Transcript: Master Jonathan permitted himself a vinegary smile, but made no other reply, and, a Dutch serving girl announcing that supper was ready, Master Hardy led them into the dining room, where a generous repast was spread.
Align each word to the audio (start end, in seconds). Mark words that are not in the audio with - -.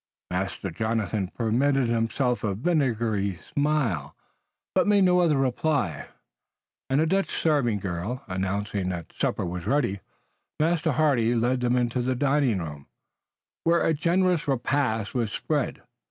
Master 0.31 0.71
Jonathan 0.71 1.27
permitted 1.27 1.87
himself 1.87 2.43
a 2.43 2.55
vinegary 2.55 3.37
smile, 3.53 4.15
but 4.73 4.87
made 4.87 5.03
no 5.03 5.19
other 5.19 5.37
reply, 5.37 6.07
and, 6.89 6.99
a 6.99 7.05
Dutch 7.05 7.29
serving 7.39 7.77
girl 7.77 8.23
announcing 8.27 8.89
that 8.89 9.13
supper 9.13 9.45
was 9.45 9.67
ready, 9.67 9.99
Master 10.59 10.93
Hardy 10.93 11.35
led 11.35 11.59
them 11.59 11.75
into 11.75 12.01
the 12.01 12.15
dining 12.15 12.57
room, 12.57 12.87
where 13.63 13.85
a 13.85 13.93
generous 13.93 14.47
repast 14.47 15.13
was 15.13 15.31
spread. 15.31 15.83